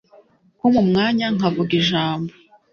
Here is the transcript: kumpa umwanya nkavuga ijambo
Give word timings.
kumpa 0.57 0.79
umwanya 0.85 1.25
nkavuga 1.35 1.71
ijambo 1.81 2.31